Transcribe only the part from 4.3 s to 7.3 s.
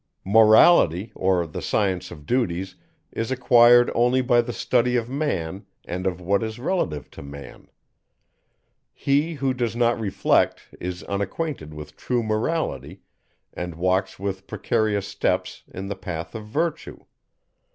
the study of Man, and of what is relative to